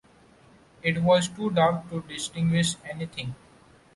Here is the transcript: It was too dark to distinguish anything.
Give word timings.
It 0.81 1.03
was 1.03 1.27
too 1.27 1.51
dark 1.51 1.87
to 1.91 2.01
distinguish 2.01 2.73
anything. 2.89 3.35